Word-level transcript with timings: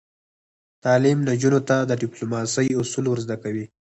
تعلیم 0.83 1.17
نجونو 1.29 1.59
ته 1.67 1.75
د 1.89 1.91
ډیپلوماسۍ 2.01 2.67
اصول 2.81 3.05
ور 3.07 3.19
زده 3.25 3.35
کوي. 3.43 3.65